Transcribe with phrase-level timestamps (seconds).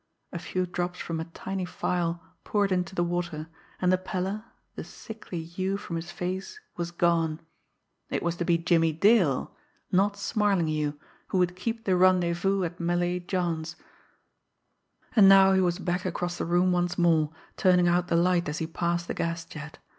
[0.33, 4.83] A few drops from a tiny phial poured into the water, and the pallor, the
[4.83, 7.39] sickly hue from his face was gone.
[8.09, 9.55] It was to be Jimmie Dale
[9.91, 13.75] not Smarlinghue who would keep the rendezvous at Malay John's!
[15.15, 18.57] And now he was back across the room once more, turning out the light as
[18.57, 19.77] he passed the gas jet.